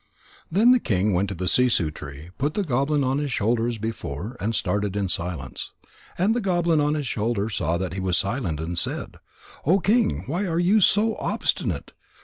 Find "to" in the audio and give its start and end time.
1.29-1.35